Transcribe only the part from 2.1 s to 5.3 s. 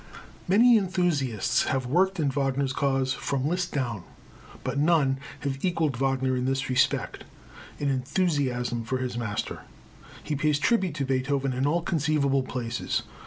in Wagner's cause from Liszt down, but none